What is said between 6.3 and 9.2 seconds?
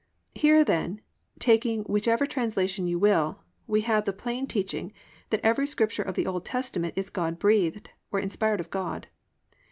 Testament is "God breathed" or "inspired of God."